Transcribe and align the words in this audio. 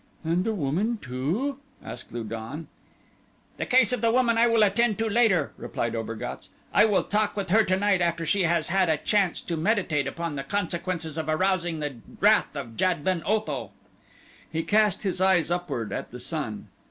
"And 0.23 0.43
the 0.45 0.55
woman, 0.55 0.97
too?" 0.99 1.59
asked 1.85 2.11
Lu 2.11 2.23
don. 2.23 2.67
"The 3.57 3.67
case 3.67 3.93
of 3.93 4.01
the 4.01 4.11
woman 4.11 4.35
I 4.35 4.47
will 4.47 4.63
attend 4.63 4.97
to 4.97 5.07
later," 5.07 5.51
replied 5.57 5.93
Obergatz. 5.95 6.49
"I 6.73 6.85
will 6.85 7.03
talk 7.03 7.35
with 7.37 7.51
her 7.51 7.63
tonight 7.63 8.01
after 8.01 8.25
she 8.25 8.41
has 8.41 8.69
had 8.69 8.89
a 8.89 8.97
chance 8.97 9.41
to 9.41 9.55
meditate 9.55 10.07
upon 10.07 10.35
the 10.37 10.43
consequences 10.43 11.19
of 11.19 11.29
arousing 11.29 11.81
the 11.81 11.97
wrath 12.19 12.55
of 12.57 12.77
Jad 12.77 13.03
ben 13.03 13.21
Otho." 13.27 13.73
He 14.51 14.63
cast 14.63 15.03
his 15.03 15.21
eyes 15.21 15.51
upward 15.51 15.93
at 15.93 16.09
the 16.09 16.19
sun. 16.19 16.69